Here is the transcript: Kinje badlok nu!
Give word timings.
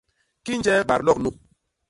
Kinje 0.45 0.75
badlok 0.89 1.17
nu! 1.23 1.29